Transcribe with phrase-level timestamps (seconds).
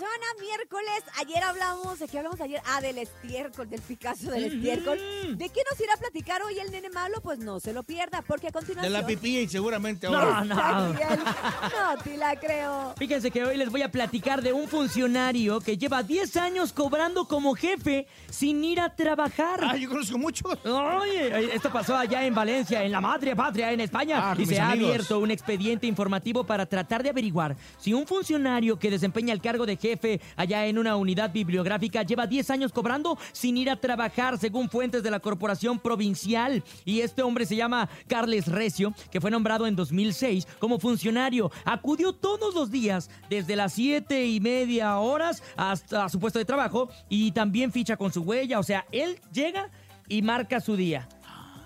[0.00, 1.02] semana, miércoles.
[1.20, 2.60] Ayer hablamos, ¿de qué hablamos ayer?
[2.66, 4.98] Ah, del estiércol, del Picasso del estiércol.
[5.36, 7.20] ¿De qué nos irá a platicar hoy el nene malo?
[7.22, 8.90] Pues no se lo pierda, porque a continuación...
[8.92, 10.44] De la pipí y seguramente No, ahora.
[10.44, 10.92] no.
[10.94, 11.08] Bien.
[11.20, 12.94] No, te la creo.
[12.96, 17.26] Fíjense que hoy les voy a platicar de un funcionario que lleva 10 años cobrando
[17.26, 19.60] como jefe sin ir a trabajar.
[19.62, 20.58] Ah, yo conozco muchos.
[20.64, 24.50] Oye, esto pasó allá en Valencia, en la madre patria, en España, Ah, y se
[24.52, 24.88] mis ha amigos.
[24.90, 29.66] abierto un expediente informativo para tratar de averiguar si un funcionario que desempeña el cargo
[29.66, 29.89] de jefe
[30.36, 35.02] allá en una unidad bibliográfica lleva 10 años cobrando sin ir a trabajar, según fuentes
[35.02, 36.62] de la corporación provincial.
[36.84, 41.50] Y este hombre se llama Carles Recio, que fue nombrado en 2006 como funcionario.
[41.64, 46.90] Acudió todos los días desde las 7 y media horas hasta su puesto de trabajo
[47.08, 48.58] y también ficha con su huella.
[48.58, 49.70] O sea, él llega
[50.08, 51.08] y marca su día.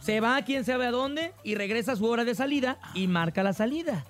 [0.00, 3.06] Se va a quién sabe a dónde y regresa a su hora de salida y
[3.06, 4.04] marca la salida.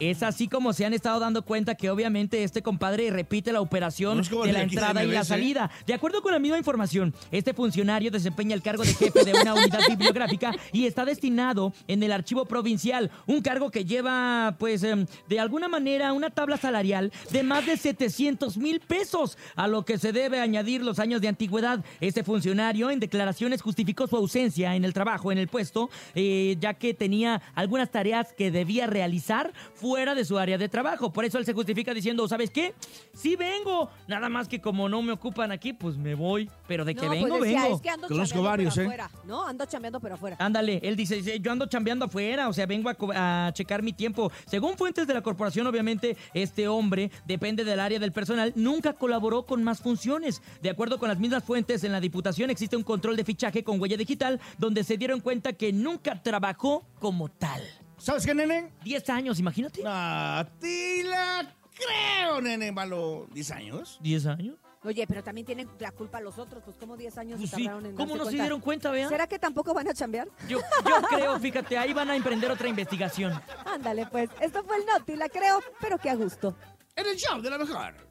[0.00, 4.22] Es así como se han estado dando cuenta que obviamente este compadre repite la operación
[4.30, 5.24] No de la entrada y la ¿eh?
[5.24, 5.70] salida.
[5.86, 9.54] De acuerdo con la misma información, este funcionario desempeña el cargo de jefe de una
[9.54, 15.06] unidad bibliográfica y está destinado en el archivo provincial, un cargo que lleva, pues, em,
[15.28, 19.98] de alguna manera una tabla salarial de más de 700 mil pesos, a lo que
[19.98, 21.84] se debe añadir los años de antigüedad.
[22.00, 26.74] Este funcionario en declaraciones justificó su ausencia en el trabajo, en el puesto, eh, ya
[26.74, 29.52] que tenía algunas tareas que debía realizar
[29.88, 31.10] fuera de su área de trabajo.
[31.12, 32.74] Por eso él se justifica diciendo, ¿sabes qué?
[33.14, 36.50] Sí vengo, nada más que como no me ocupan aquí, pues me voy.
[36.66, 37.76] Pero de que no, vengo, pues decía, vengo.
[37.76, 38.94] es que ando Conozco varios, pero ¿eh?
[38.94, 39.10] afuera.
[39.24, 40.36] No, ando chambeando pero afuera.
[40.40, 44.30] Ándale, él dice, "Sí, yo ando chambeando afuera, o sea, vengo a checar mi tiempo.
[44.46, 49.46] Según fuentes de la corporación, obviamente, este hombre depende del área del personal, nunca colaboró
[49.46, 50.42] con más funciones.
[50.60, 53.80] De acuerdo con las mismas fuentes, en la Diputación existe un control de fichaje con
[53.80, 57.62] huella digital, donde se dieron cuenta que nunca trabajó como tal.
[57.98, 58.72] ¿Sabes qué, nene?
[58.84, 59.82] 10 años, imagínate.
[59.84, 63.26] A ti la creo, nene malo.
[63.34, 63.98] ¿10 años?
[64.02, 64.56] ¿10 años?
[64.84, 67.64] Oye, pero también tienen la culpa los otros, pues como 10 años Pues se sí,
[67.64, 68.42] tardaron en ¿cómo darse no se cuenta?
[68.44, 69.08] dieron cuenta, vea?
[69.08, 70.28] ¿Será que tampoco van a chambear?
[70.48, 73.32] Yo, yo creo, fíjate, ahí van a emprender otra investigación.
[73.66, 74.30] Ándale, pues.
[74.40, 76.54] Esto fue el Noti, la creo, pero que a gusto.
[76.94, 78.07] En el show de la mejor.